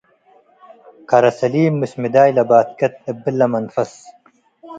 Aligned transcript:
ከረ 1.09 1.23
ሰሊም 1.39 1.75
ምስምዳይ 1.81 2.29
ለባትከት 2.37 2.95
እብለ 3.11 3.39
መንፈሰ 3.53 3.93